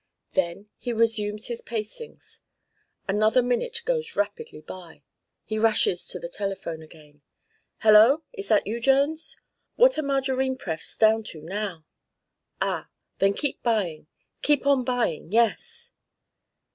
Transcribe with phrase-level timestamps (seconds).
[0.31, 2.41] Then he resumes his pacings.
[3.07, 5.03] Another minute goes rapidly by.
[5.45, 7.21] He rushes to the telephone again.
[7.77, 8.23] "Hallo!
[8.33, 9.37] Is that you, Jones?...
[9.75, 10.97] What are Margarine Prefs.
[10.97, 11.85] down to now?...
[12.59, 12.89] Ah!
[13.19, 14.07] Then buy.
[14.41, 15.31] Keep on buying....
[15.31, 15.91] Yes."